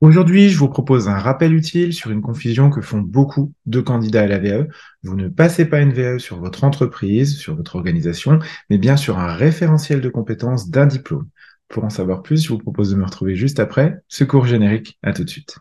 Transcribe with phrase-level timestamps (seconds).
[0.00, 4.22] Aujourd'hui, je vous propose un rappel utile sur une confusion que font beaucoup de candidats
[4.22, 4.66] à la VAE.
[5.02, 8.38] Vous ne passez pas une VAE sur votre entreprise, sur votre organisation,
[8.70, 11.28] mais bien sur un référentiel de compétences d'un diplôme.
[11.68, 14.98] Pour en savoir plus, je vous propose de me retrouver juste après ce cours générique.
[15.02, 15.58] À tout de suite.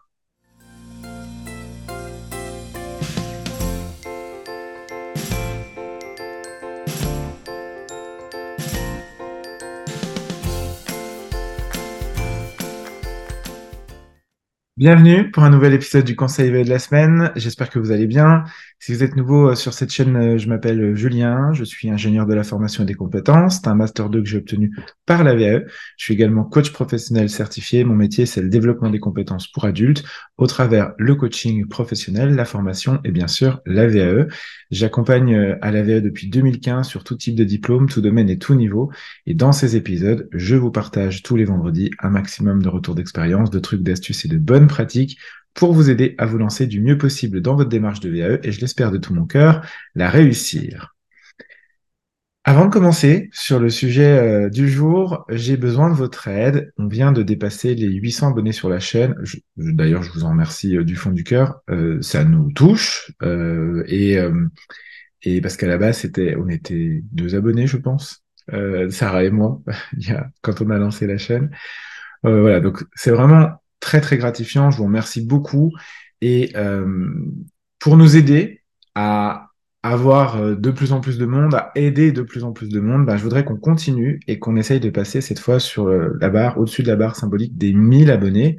[14.80, 17.34] Bienvenue pour un nouvel épisode du Conseil de la semaine.
[17.36, 18.46] J'espère que vous allez bien.
[18.80, 21.90] Si vous êtes nouveau euh, sur cette chaîne, euh, je m'appelle euh, Julien, je suis
[21.90, 23.58] ingénieur de la formation et des compétences.
[23.58, 24.74] C'est un master 2 que j'ai obtenu
[25.06, 25.66] par la VAE.
[25.98, 27.84] Je suis également coach professionnel certifié.
[27.84, 30.06] Mon métier, c'est le développement des compétences pour adultes
[30.38, 34.28] au travers le coaching professionnel, la formation et bien sûr la VAE.
[34.72, 38.56] J'accompagne à la VAE depuis 2015 sur tout type de diplôme, tout domaine et tout
[38.56, 38.94] niveau.
[39.26, 43.50] Et dans ces épisodes, je vous partage tous les vendredis un maximum de retours d'expérience,
[43.50, 45.20] de trucs, d'astuces et de bonnes pratiques
[45.54, 48.52] pour vous aider à vous lancer du mieux possible dans votre démarche de VAE et
[48.54, 50.96] je l'espère de tout mon cœur, la réussir.
[52.46, 56.72] Avant de commencer sur le sujet euh, du jour, j'ai besoin de votre aide.
[56.78, 59.14] On vient de dépasser les 800 abonnés sur la chaîne.
[59.58, 61.62] D'ailleurs, je vous en remercie euh, du fond du cœur.
[61.70, 64.18] Euh, ça nous touche et,
[65.22, 68.24] et parce qu'à la base, on était deux abonnés, je pense,
[68.90, 69.62] Sarah et moi,
[70.42, 71.52] quand on a lancé la chaîne.
[72.24, 74.72] voilà, donc c'est vraiment très très gratifiant.
[74.72, 75.72] Je vous remercie beaucoup.
[76.22, 77.08] Et euh,
[77.80, 78.62] pour nous aider
[78.96, 79.50] à
[79.82, 82.80] avoir euh, de plus en plus de monde, à aider de plus en plus de
[82.80, 86.18] monde, bah, je voudrais qu'on continue et qu'on essaye de passer cette fois sur euh,
[86.20, 88.58] la barre, au-dessus de la barre symbolique des 1000 abonnés.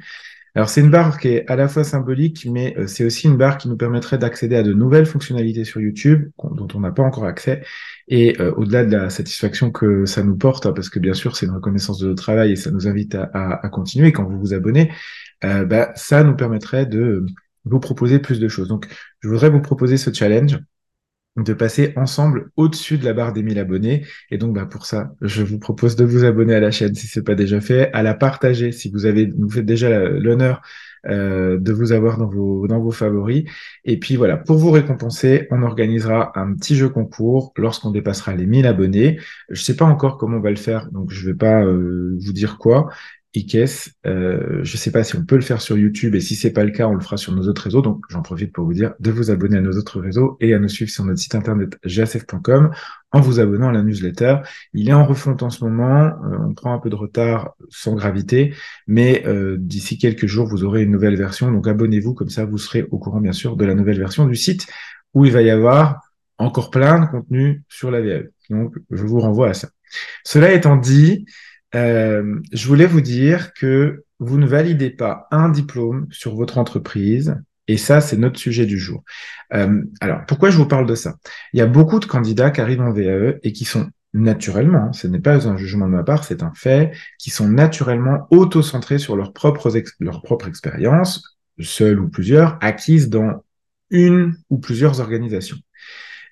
[0.53, 3.57] Alors c'est une barre qui est à la fois symbolique, mais c'est aussi une barre
[3.57, 7.25] qui nous permettrait d'accéder à de nouvelles fonctionnalités sur YouTube dont on n'a pas encore
[7.25, 7.63] accès.
[8.09, 11.45] Et au-delà de la satisfaction que ça nous porte, hein, parce que bien sûr c'est
[11.45, 14.91] une reconnaissance de notre travail et ça nous invite à continuer quand vous vous abonnez,
[15.43, 17.25] euh, bah, ça nous permettrait de
[17.65, 18.67] vous proposer plus de choses.
[18.67, 18.87] Donc,
[19.19, 20.59] je voudrais vous proposer ce challenge
[21.37, 24.05] de passer ensemble au-dessus de la barre des 1000 abonnés.
[24.29, 27.07] Et donc, bah, pour ça, je vous propose de vous abonner à la chaîne si
[27.07, 30.61] c'est pas déjà fait, à la partager si vous avez, vous faites déjà l'honneur
[31.07, 33.45] euh, de vous avoir dans vos, dans vos favoris.
[33.85, 38.45] Et puis voilà, pour vous récompenser, on organisera un petit jeu concours lorsqu'on dépassera les
[38.45, 39.19] 1000 abonnés.
[39.49, 42.33] Je sais pas encore comment on va le faire, donc je vais pas euh, vous
[42.33, 42.89] dire quoi,
[43.33, 43.91] IKES.
[44.05, 46.51] Euh, je ne sais pas si on peut le faire sur YouTube et si c'est
[46.51, 47.81] pas le cas, on le fera sur nos autres réseaux.
[47.81, 50.59] Donc j'en profite pour vous dire de vous abonner à nos autres réseaux et à
[50.59, 52.71] nous suivre sur notre site internet jasef.com
[53.13, 54.37] en vous abonnant à la newsletter.
[54.73, 56.07] Il est en refonte en ce moment.
[56.07, 58.53] Euh, on prend un peu de retard sans gravité,
[58.87, 61.51] mais euh, d'ici quelques jours, vous aurez une nouvelle version.
[61.51, 64.35] Donc abonnez-vous, comme ça vous serez au courant bien sûr de la nouvelle version du
[64.35, 64.67] site
[65.13, 66.01] où il va y avoir
[66.37, 68.23] encore plein de contenu sur la VAE.
[68.49, 69.69] Donc je vous renvoie à ça.
[70.23, 71.25] Cela étant dit,
[71.75, 77.35] euh, je voulais vous dire que vous ne validez pas un diplôme sur votre entreprise.
[77.67, 79.03] Et ça, c'est notre sujet du jour.
[79.53, 81.15] Euh, alors, pourquoi je vous parle de ça?
[81.53, 84.93] Il y a beaucoup de candidats qui arrivent en VAE et qui sont naturellement, hein,
[84.93, 88.97] ce n'est pas un jugement de ma part, c'est un fait, qui sont naturellement auto-centrés
[88.97, 93.43] sur leur propre, leur propre expérience, seule ou plusieurs, acquises dans
[93.89, 95.57] une ou plusieurs organisations.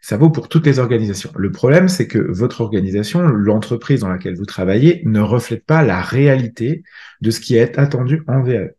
[0.01, 1.31] Ça vaut pour toutes les organisations.
[1.35, 6.01] Le problème, c'est que votre organisation, l'entreprise dans laquelle vous travaillez, ne reflète pas la
[6.01, 6.83] réalité
[7.21, 8.69] de ce qui est attendu en VAE.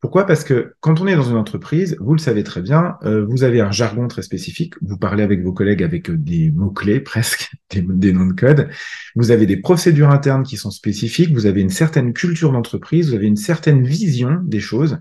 [0.00, 0.26] Pourquoi?
[0.26, 3.44] Parce que quand on est dans une entreprise, vous le savez très bien, euh, vous
[3.44, 7.50] avez un jargon très spécifique, vous parlez avec vos collègues avec euh, des mots-clés presque,
[7.70, 8.68] des, des, noms de code,
[9.14, 13.14] vous avez des procédures internes qui sont spécifiques, vous avez une certaine culture d'entreprise, vous
[13.14, 14.98] avez une certaine vision des choses,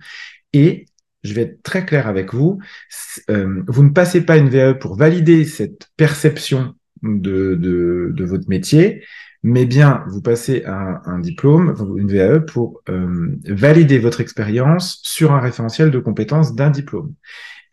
[0.54, 0.86] et
[1.26, 2.60] je vais être très clair avec vous,
[3.30, 9.04] euh, vous ne passez pas une VAE pour valider cette perception de, votre métier,
[9.44, 15.34] mais bien vous passez un, un diplôme, une VAE, pour euh, valider votre expérience sur
[15.34, 17.14] un référentiel de compétences d'un diplôme.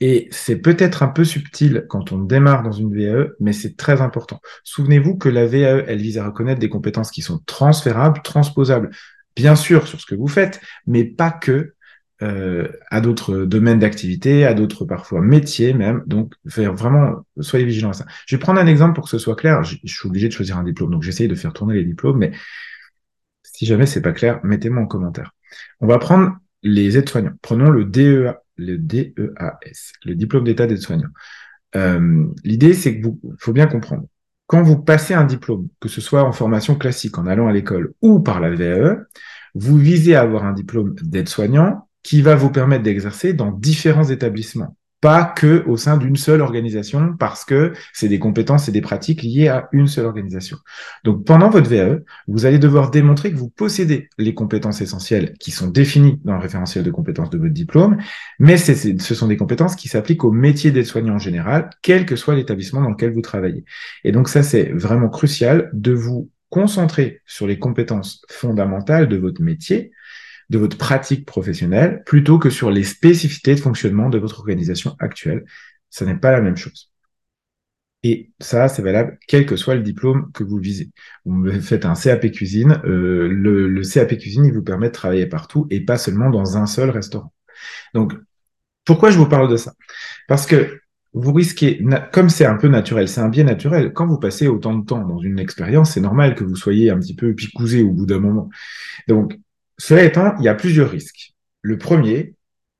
[0.00, 4.00] Et c'est peut-être un peu subtil quand on démarre dans une VAE, mais c'est très
[4.00, 4.41] important.
[4.64, 8.91] Souvenez-vous que la VAE, elle vise à reconnaître des compétences qui sont transférables, transposables,
[9.36, 11.74] bien sûr sur ce que vous faites, mais pas que
[12.22, 16.04] euh, à d'autres domaines d'activité, à d'autres parfois métiers même.
[16.07, 18.07] Donc, vraiment, soyez vigilants à ça.
[18.27, 19.65] Je vais prendre un exemple pour que ce soit clair.
[19.65, 22.30] Je, suis obligé de choisir un diplôme, donc j'essaye de faire tourner les diplômes, mais
[23.42, 25.34] si jamais c'est pas clair, mettez-moi en commentaire.
[25.80, 27.33] On va prendre les aides-soignants.
[27.42, 31.09] Prenons le DEA, le DEAS, le diplôme d'état d'aide-soignant.
[31.75, 34.07] Euh, L'idée, c'est que vous, faut bien comprendre.
[34.47, 37.95] Quand vous passez un diplôme, que ce soit en formation classique, en allant à l'école
[38.01, 38.98] ou par la VAE,
[39.54, 44.77] vous visez à avoir un diplôme d'aide-soignant qui va vous permettre d'exercer dans différents établissements.
[45.03, 49.22] pas que au sein d'une seule organisation parce que c'est des compétences et des pratiques
[49.22, 50.59] liées à une seule organisation.
[51.03, 55.51] Donc pendant votre VAE, vous allez devoir démontrer que vous possédez les compétences essentielles qui
[55.51, 57.99] sont définies dans le référentiel de compétences de votre diplôme,
[58.39, 62.37] mais ce sont des compétences qui s'appliquent au métier d'aide-soignant en général, quel que soit
[62.37, 63.65] l'établissement dans lequel vous travaillez.
[64.04, 69.43] Et donc ça, c'est vraiment crucial de vous concentrer sur les compétences fondamentales de votre
[69.43, 69.91] métier
[70.53, 75.45] de votre pratique professionnelle plutôt que sur les spécificités de fonctionnement de votre organisation actuelle.
[75.89, 76.93] Ça n'est pas la même chose.
[78.03, 80.91] Et ça, c'est valable quel que soit le diplôme que vous visez.
[81.25, 85.66] Vous faites un CAP cuisine, euh, le, CAP cuisine, il vous permet de travailler partout
[85.71, 87.33] et pas seulement dans un seul restaurant.
[87.95, 88.13] Donc,
[88.84, 89.72] pourquoi je vous parle de ça?
[90.28, 90.81] Parce que
[91.15, 91.83] vous risquez,
[92.13, 95.07] comme c'est un peu naturel, c'est un bien naturel, quand vous passez autant de temps
[95.07, 98.21] dans une expérience, c'est normal que vous soyez un petit peu picousé au bout d'un
[98.21, 98.51] moment.
[99.09, 99.39] Donc,
[99.82, 101.34] cela étant, il y a plusieurs risques.
[101.60, 102.36] Le premier,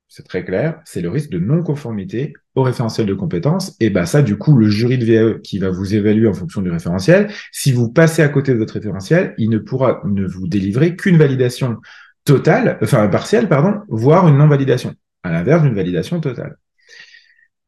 [0.07, 3.75] c'est très clair, c'est le risque de non-conformité au référentiel de compétences.
[3.81, 6.63] Et bah ça, du coup, le jury de VAE qui va vous évaluer en fonction
[6.63, 10.47] du référentiel, si vous passez à côté de votre référentiel, il ne pourra ne vous
[10.47, 11.79] délivrer qu'une validation
[12.25, 14.95] totale, enfin partielle, pardon, voire une non-validation,
[15.25, 16.57] à l'inverse d'une validation totale.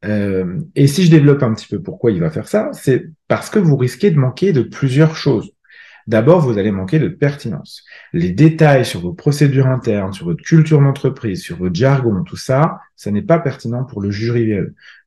[0.05, 3.49] Euh, et si je développe un petit peu pourquoi il va faire ça, c'est parce
[3.49, 5.51] que vous risquez de manquer de plusieurs choses.
[6.07, 7.83] D'abord, vous allez manquer de pertinence.
[8.13, 12.79] Les détails sur vos procédures internes, sur votre culture d'entreprise, sur votre jargon, tout ça,
[12.95, 14.53] ça n'est pas pertinent pour le jury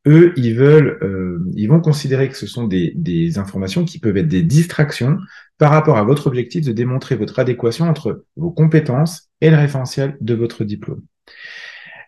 [0.06, 4.16] Eux, ils veulent, euh, ils vont considérer que ce sont des, des informations qui peuvent
[4.16, 5.18] être des distractions
[5.56, 10.16] par rapport à votre objectif de démontrer votre adéquation entre vos compétences et le référentiel
[10.20, 11.02] de votre diplôme.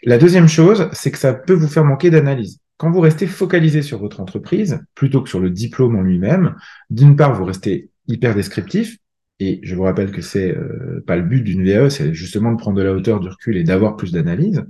[0.02, 2.58] La deuxième chose, c'est que ça peut vous faire manquer d'analyse.
[2.78, 6.56] Quand vous restez focalisé sur votre entreprise, plutôt que sur le diplôme en lui-même,
[6.88, 8.96] d'une part, vous restez hyper descriptif.
[9.42, 12.58] Et je vous rappelle que c'est euh, pas le but d'une VE, c'est justement de
[12.58, 14.62] prendre de la hauteur, du recul et d'avoir plus d'analyse.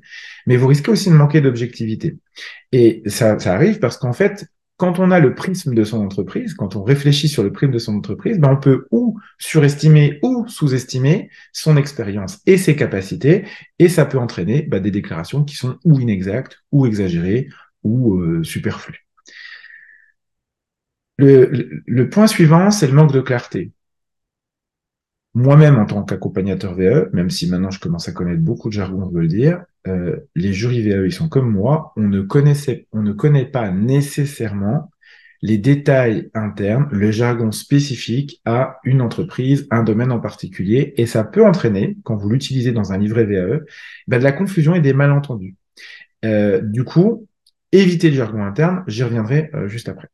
[0.46, 2.18] Mais vous risquez aussi de manquer d'objectivité.
[2.70, 4.46] Et ça, ça arrive parce qu'en fait,
[4.76, 7.78] quand on a le prisme de son entreprise, quand on réfléchit sur le prisme de
[7.78, 13.44] son entreprise, ben on peut ou surestimer ou sous-estimer son expérience et ses capacités,
[13.78, 17.48] et ça peut entraîner ben, des déclarations qui sont ou inexactes, ou exagérées,
[17.82, 19.04] ou euh, superflues.
[21.20, 23.72] Le, point suivant, c'est le manque de clarté.
[25.34, 29.02] Moi-même, en tant qu'accompagnateur VE, même si maintenant je commence à connaître beaucoup de jargon,
[29.04, 32.88] on veut le dire, euh, les jurys VE, ils sont comme moi, on ne connaissait,
[32.92, 34.90] on ne connaît pas nécessairement
[35.42, 41.24] les détails internes, le jargon spécifique à une entreprise, un domaine en particulier, et ça
[41.24, 43.60] peut entraîner, quand vous l'utilisez dans un livret VAE,
[44.06, 45.56] ben de la confusion et des malentendus.
[46.24, 47.26] Euh, du coup,
[47.72, 50.08] évitez le jargon interne, j'y reviendrai euh, juste après.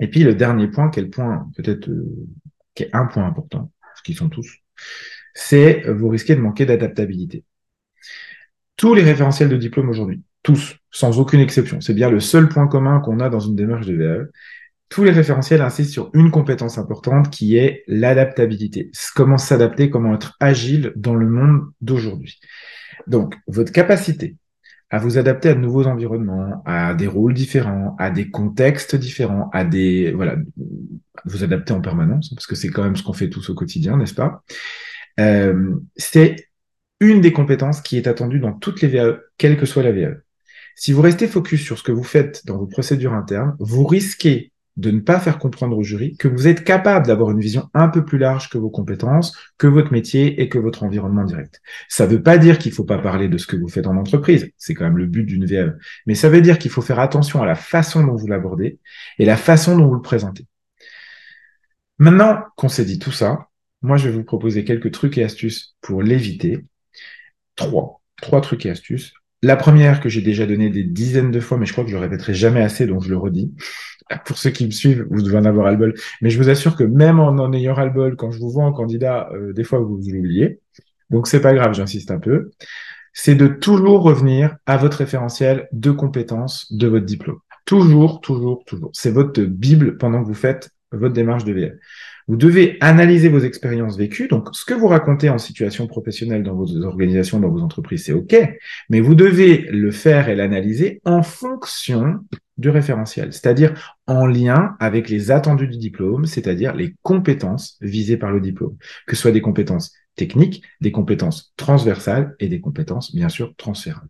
[0.00, 2.26] Et puis le dernier point, quel point peut-être euh,
[2.74, 4.48] qui est un point important, ce qu'ils sont tous,
[5.34, 7.44] c'est euh, vous risquez de manquer d'adaptabilité.
[8.76, 12.66] Tous les référentiels de diplôme aujourd'hui, tous, sans aucune exception, c'est bien le seul point
[12.66, 14.26] commun qu'on a dans une démarche de VAE.
[14.88, 18.90] Tous les référentiels insistent sur une compétence importante qui est l'adaptabilité.
[19.14, 22.40] Comment s'adapter, comment être agile dans le monde d'aujourd'hui.
[23.06, 24.36] Donc, votre capacité
[24.90, 29.48] à vous adapter à de nouveaux environnements, à des rôles différents, à des contextes différents,
[29.52, 30.36] à des voilà,
[31.24, 33.96] vous adapter en permanence parce que c'est quand même ce qu'on fait tous au quotidien,
[33.96, 34.42] n'est-ce pas?
[35.20, 36.48] Euh, C'est
[36.98, 40.16] une des compétences qui est attendue dans toutes les VAE, quelle que soit la VAE.
[40.74, 44.52] Si vous restez focus sur ce que vous faites dans vos procédures internes, vous risquez
[44.80, 47.88] de ne pas faire comprendre au jury que vous êtes capable d'avoir une vision un
[47.88, 51.60] peu plus large que vos compétences, que votre métier et que votre environnement direct.
[51.88, 53.86] Ça ne veut pas dire qu'il ne faut pas parler de ce que vous faites
[53.86, 55.74] en entreprise, c'est quand même le but d'une VAE,
[56.06, 58.78] mais ça veut dire qu'il faut faire attention à la façon dont vous l'abordez
[59.18, 60.46] et la façon dont vous le présentez.
[61.98, 63.48] Maintenant qu'on s'est dit tout ça,
[63.82, 66.64] moi je vais vous proposer quelques trucs et astuces pour l'éviter.
[67.56, 68.00] Trois.
[68.22, 69.12] Trois trucs et astuces.
[69.42, 71.96] La première que j'ai déjà donné des dizaines de fois, mais je crois que je
[71.96, 73.52] répéterai jamais assez, donc je le redis
[74.24, 75.94] pour ceux qui me suivent, vous devez en avoir ras-le-bol.
[76.20, 78.72] Mais je vous assure que même en en ayant ras-le-bol, quand je vous vois en
[78.72, 80.60] candidat, euh, des fois vous, vous l'oubliez.
[81.10, 82.50] Donc c'est pas grave, j'insiste un peu.
[83.12, 87.38] C'est de toujours revenir à votre référentiel de compétences de votre diplôme.
[87.64, 88.90] Toujours, toujours, toujours.
[88.92, 91.80] C'est votre bible pendant que vous faites votre démarche de VL.
[92.28, 94.28] Vous devez analyser vos expériences vécues.
[94.28, 98.12] Donc, ce que vous racontez en situation professionnelle dans vos organisations, dans vos entreprises, c'est
[98.12, 98.36] OK.
[98.88, 102.20] Mais vous devez le faire et l'analyser en fonction
[102.56, 108.30] du référentiel, c'est-à-dire en lien avec les attendus du diplôme, c'est-à-dire les compétences visées par
[108.30, 113.28] le diplôme, que ce soit des compétences techniques, des compétences transversales et des compétences, bien
[113.28, 114.08] sûr, transférables.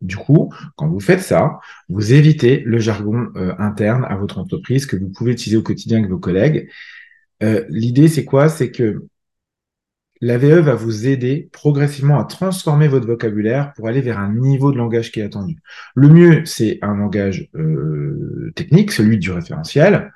[0.00, 4.86] Du coup, quand vous faites ça, vous évitez le jargon euh, interne à votre entreprise
[4.86, 6.68] que vous pouvez utiliser au quotidien avec vos collègues.
[7.42, 8.48] Euh, l'idée, c'est quoi?
[8.48, 9.04] C'est que
[10.20, 14.72] la VE va vous aider progressivement à transformer votre vocabulaire pour aller vers un niveau
[14.72, 15.58] de langage qui est attendu.
[15.94, 20.12] Le mieux, c'est un langage euh, technique, celui du référentiel,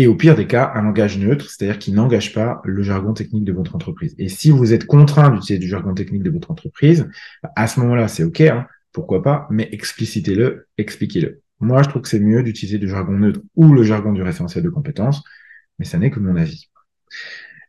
[0.00, 3.44] et au pire des cas, un langage neutre, c'est-à-dire qui n'engage pas le jargon technique
[3.44, 4.14] de votre entreprise.
[4.16, 7.06] Et si vous êtes contraint d'utiliser du jargon technique de votre entreprise,
[7.54, 11.42] à ce moment-là, c'est OK, hein, pourquoi pas, mais explicitez-le, expliquez-le.
[11.60, 14.64] Moi, je trouve que c'est mieux d'utiliser du jargon neutre ou le jargon du référentiel
[14.64, 15.22] de compétences,
[15.78, 16.70] mais ça n'est que mon avis.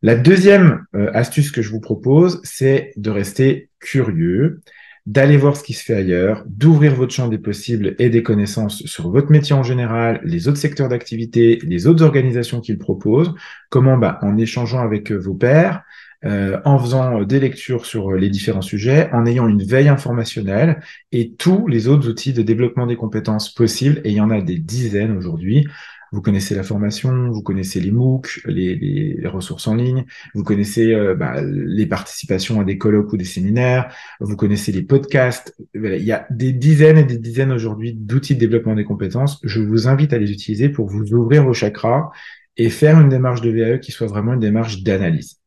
[0.02, 4.62] La deuxième euh, astuce que je vous propose, c'est de rester curieux,
[5.06, 8.84] d'aller voir ce qui se fait ailleurs, d'ouvrir votre champ des possibles et des connaissances
[8.86, 13.34] sur votre métier en général, les autres secteurs d'activité, les autres organisations qu'ils proposent,
[13.70, 15.84] comment bah, en échangeant avec euh, vos pairs,
[16.24, 20.80] euh, en faisant des lectures sur les différents sujets, en ayant une veille informationnelle
[21.12, 24.40] et tous les autres outils de développement des compétences possibles, et il y en a
[24.40, 25.68] des dizaines aujourd'hui,
[26.12, 31.16] vous connaissez la formation, vous connaissez les MOOC, les, ressources en ligne, vous connaissez euh,
[31.16, 35.56] bah, les participations à des colloques ou des séminaires, vous connaissez les podcasts.
[35.74, 39.40] il y a des dizaines et des dizaines aujourd'hui d'outils de développement des compétences.
[39.44, 42.12] Je vous invite à les utiliser pour vous ouvrir vos chakras
[42.58, 45.41] et faire une démarche de VAE qui soit vraiment une démarche d'analyse.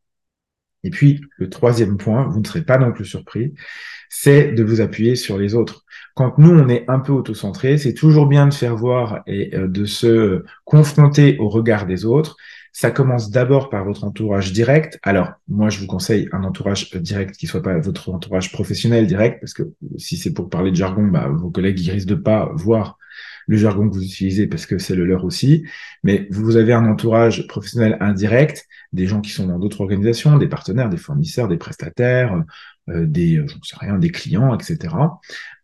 [0.85, 3.55] Et puis, le troisième point, vous ne serez pas non plus surpris,
[4.09, 5.85] c'est de vous appuyer sur les autres.
[6.15, 9.67] Quand nous, on est un peu autocentré, c'est toujours bien de faire voir et euh,
[9.67, 12.37] de se confronter au regard des autres.
[12.73, 14.99] Ça commence d'abord par votre entourage direct.
[15.03, 19.41] Alors, moi, je vous conseille un entourage direct qui soit pas votre entourage professionnel direct,
[19.41, 19.63] parce que
[19.97, 22.99] si c'est pour parler de jargon, bah, vos collègues, ils risquent de pas voir
[23.47, 25.65] le jargon que vous utilisez parce que c'est le leur aussi.
[26.03, 30.49] Mais vous avez un entourage professionnel indirect, des gens qui sont dans d'autres organisations, des
[30.49, 32.43] partenaires, des fournisseurs, des prestataires,
[32.91, 34.95] euh, des, euh, sais rien, des clients, etc.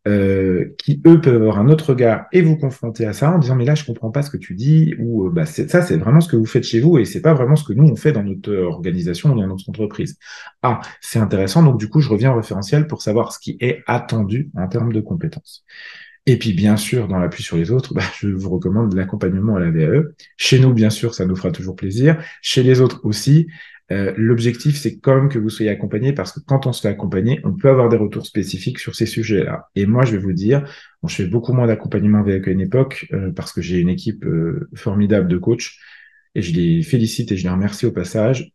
[0.08, 3.54] Euh, qui eux peuvent avoir un autre regard et vous confronter à ça en disant
[3.54, 6.28] mais là je comprends pas ce que tu dis ou bah ça c'est vraiment ce
[6.28, 8.22] que vous faites chez vous et c'est pas vraiment ce que nous on fait dans
[8.22, 10.16] notre organisation ou dans notre entreprise.
[10.62, 13.82] Ah c'est intéressant donc du coup je reviens au référentiel pour savoir ce qui est
[13.86, 15.64] attendu en termes de compétences.
[16.26, 19.60] Et puis, bien sûr, dans l'appui sur les autres, bah, je vous recommande l'accompagnement à
[19.60, 20.04] la VAE.
[20.36, 22.22] Chez nous, bien sûr, ça nous fera toujours plaisir.
[22.42, 23.48] Chez les autres aussi.
[23.92, 26.88] Euh, l'objectif, c'est quand même que vous soyez accompagné parce que quand on se fait
[26.88, 29.68] accompagner, on peut avoir des retours spécifiques sur ces sujets-là.
[29.74, 30.64] Et moi, je vais vous dire,
[31.04, 34.24] je fais beaucoup moins d'accompagnement VAE qu'à une époque euh, parce que j'ai une équipe
[34.26, 35.72] euh, formidable de coachs
[36.36, 38.52] et je les félicite et je les remercie au passage.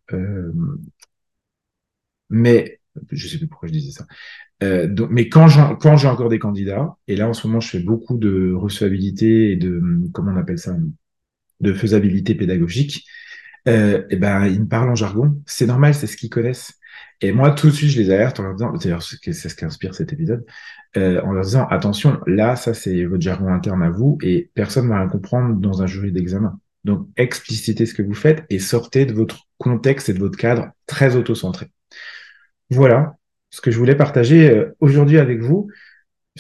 [2.30, 2.80] mais
[3.12, 4.06] je sais plus pourquoi je disais ça.
[4.64, 7.80] Euh, donc, mais quand j'ai encore des candidats, et là en ce moment je fais
[7.80, 9.82] beaucoup de recevabilité et de
[10.14, 10.76] comment on appelle ça,
[11.62, 13.06] de faisabilité pédagogique,
[13.68, 15.42] euh, et ben ils me parlent en jargon.
[15.46, 16.74] C'est normal, c'est ce qu'ils connaissent.
[17.22, 19.66] Et moi tout de suite je les alerte en leur disant, d'ailleurs c'est ce qui
[19.66, 20.46] inspire cet épisode,
[20.98, 24.86] euh, en leur disant attention, là ça c'est votre jargon interne à vous et personne
[24.86, 26.60] ne va rien comprendre dans un jury d'examen.
[26.86, 30.70] Donc explicitez ce que vous faites et sortez de votre contexte et de votre cadre
[30.86, 31.68] très auto-centré.
[32.70, 33.18] Voilà,
[33.56, 35.70] ce que je voulais partager euh, aujourd'hui avec vous.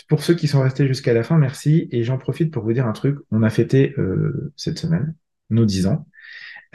[0.09, 1.87] Pour ceux qui sont restés jusqu'à la fin, merci.
[1.91, 3.17] Et j'en profite pour vous dire un truc.
[3.31, 5.15] On a fêté euh, cette semaine
[5.49, 6.05] nos 10 ans.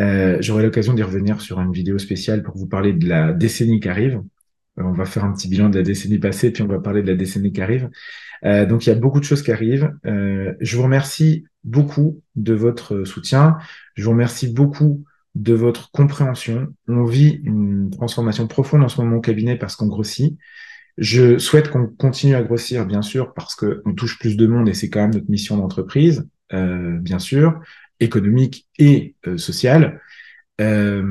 [0.00, 3.80] Euh, J'aurai l'occasion d'y revenir sur une vidéo spéciale pour vous parler de la décennie
[3.80, 4.22] qui arrive.
[4.78, 7.08] On va faire un petit bilan de la décennie passée, puis on va parler de
[7.08, 7.90] la décennie qui arrive.
[8.42, 9.92] Donc il y a beaucoup de choses qui arrivent.
[10.04, 13.58] Je vous remercie beaucoup de votre soutien.
[13.94, 16.68] Je vous remercie beaucoup de votre compréhension.
[16.88, 20.38] On vit une transformation profonde en ce moment au cabinet parce qu'on grossit.
[20.98, 24.74] Je souhaite qu'on continue à grossir, bien sûr, parce qu'on touche plus de monde et
[24.74, 27.60] c'est quand même notre mission d'entreprise, euh, bien sûr,
[28.00, 30.00] économique et euh, sociale.
[30.60, 31.02] Euh,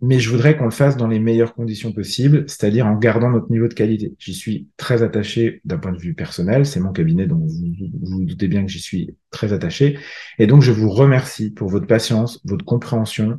[0.00, 3.50] mais je voudrais qu'on le fasse dans les meilleures conditions possibles, c'est-à-dire en gardant notre
[3.50, 4.14] niveau de qualité.
[4.18, 8.24] J'y suis très attaché d'un point de vue personnel, c'est mon cabinet, donc vous, vous,
[8.24, 9.98] doutez bien que j'y suis très attaché.
[10.38, 13.38] Et donc je vous remercie pour votre patience, votre compréhension,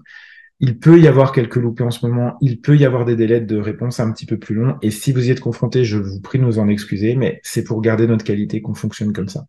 [0.59, 3.41] il peut y avoir quelques loupés en ce moment, il peut y avoir des délais
[3.41, 6.21] de réponse un petit peu plus longs, et si vous y êtes confronté, je vous
[6.21, 9.45] prie de nous en excuser, mais c'est pour garder notre qualité qu'on fonctionne comme ça.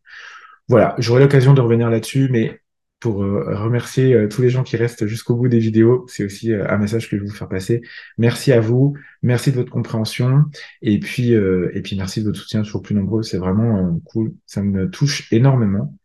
[0.68, 2.61] Voilà, j'aurai l'occasion de revenir là-dessus, mais
[3.07, 6.53] pour euh, remercier euh, tous les gens qui restent jusqu'au bout des vidéos, c'est aussi
[6.53, 7.81] euh, un message que je vais vous faire passer.
[8.19, 10.43] Merci à vous, merci de votre compréhension,
[10.83, 14.61] et puis et puis merci de votre soutien toujours plus nombreux, c'est vraiment cool, ça
[14.61, 15.97] me touche énormément.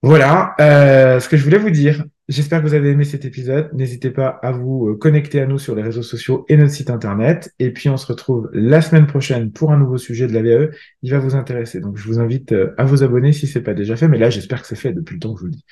[0.00, 2.04] Voilà ce que je voulais vous dire.
[2.28, 3.68] J'espère que vous avez aimé cet épisode.
[3.74, 6.88] N'hésitez pas à vous euh, connecter à nous sur les réseaux sociaux et notre site
[6.88, 7.52] internet.
[7.58, 10.70] Et puis on se retrouve la semaine prochaine pour un nouveau sujet de la VAE.
[11.02, 11.80] Il va vous intéresser.
[11.80, 14.08] Donc je vous invite euh, à vous abonner si c'est pas déjà fait.
[14.08, 15.64] Mais là, j'espère que c'est fait depuis le temps que je vous dis.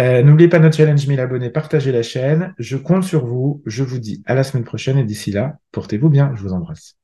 [0.00, 2.52] Euh, N'oubliez pas notre challenge 1000 abonnés, partagez la chaîne.
[2.58, 3.62] Je compte sur vous.
[3.64, 6.32] Je vous dis à la semaine prochaine et d'ici là, portez-vous bien.
[6.34, 6.99] Je vous embrasse.